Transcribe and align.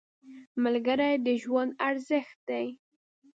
ملګری 0.63 1.13
د 1.25 1.27
ژوند 1.41 1.71
ارزښت 1.89 2.37
دی 2.49 2.67